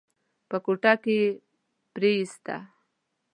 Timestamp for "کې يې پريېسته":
1.03-2.55